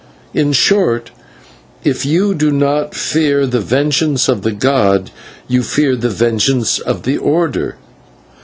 In 0.33 0.51
short, 0.51 1.11
if 1.83 2.07
you 2.07 2.33
do 2.33 2.49
not 2.51 2.95
fear 2.95 3.45
the 3.45 3.59
vengeance 3.59 4.27
of 4.27 4.41
the 4.41 4.51
god, 4.51 5.11
you 5.47 5.61
fear 5.61 5.95
the 5.95 6.09
vengeance 6.09 6.79
of 6.79 7.03
the 7.03 7.17
Order." 7.19 7.75